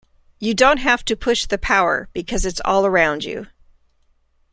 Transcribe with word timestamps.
You 0.39 0.55
don't 0.55 0.79
have 0.79 1.05
to 1.05 1.15
push 1.15 1.45
the 1.45 1.59
power, 1.59 2.09
because 2.11 2.43
it's 2.43 2.59
all 2.65 2.87
around 2.87 3.23
you. 3.23 3.45